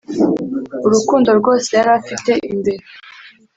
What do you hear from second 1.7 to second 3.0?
yari afite imbere.